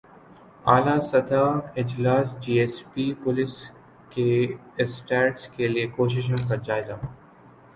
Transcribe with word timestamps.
اعلی 0.65 0.95
سطحی 1.09 1.81
اجلاس 1.81 2.27
جی 2.41 2.53
ایس 2.59 2.75
پی 2.93 3.05
پلس 3.23 3.53
کے 4.09 4.29
اسٹیٹس 4.83 5.47
کیلئے 5.55 5.85
کوششوں 5.95 6.41
کا 6.49 6.55
جائزہ 6.67 6.97